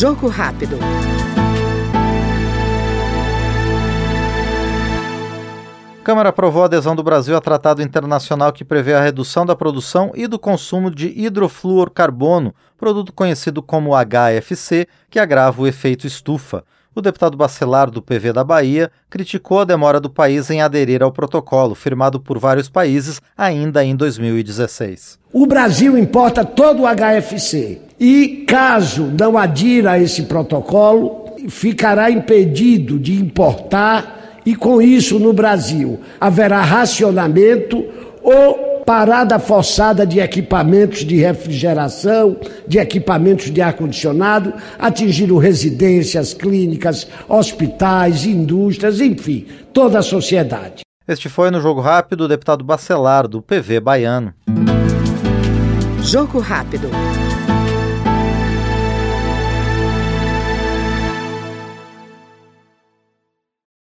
[0.00, 0.78] Jogo rápido.
[6.02, 10.10] Câmara aprovou a adesão do Brasil a tratado internacional que prevê a redução da produção
[10.14, 16.64] e do consumo de hidrofluorcarbono, produto conhecido como HFC, que agrava o efeito estufa.
[16.94, 21.12] O deputado Bacelar, do PV da Bahia, criticou a demora do país em aderir ao
[21.12, 25.18] protocolo, firmado por vários países ainda em 2016.
[25.30, 32.98] O Brasil importa todo o HFC e, caso não adira a esse protocolo, ficará impedido
[32.98, 37.84] de importar e com isso no Brasil haverá racionamento
[38.22, 48.24] ou parada forçada de equipamentos de refrigeração, de equipamentos de ar-condicionado, atingindo residências, clínicas, hospitais,
[48.24, 50.82] indústrias, enfim, toda a sociedade.
[51.06, 54.34] Este foi no Jogo Rápido o deputado Bacelar, do PV Baiano.
[56.02, 56.90] Jogo Rápido.